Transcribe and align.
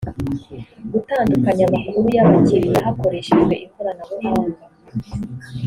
gutandukanya 0.91 1.63
amakuru 1.69 2.05
y’abakiriya 2.15 2.79
hakoreshejwe 2.85 3.53
ikoranabuhanga 3.65 4.63